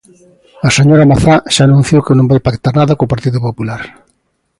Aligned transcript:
A 0.67 0.69
señora 0.77 1.09
Mazá 1.11 1.35
xa 1.53 1.63
anunciou 1.65 2.01
que 2.05 2.17
non 2.17 2.29
vai 2.31 2.39
pactar 2.47 2.73
nada 2.79 2.97
co 2.97 3.11
Partido 3.13 3.39
Popular. 3.47 3.81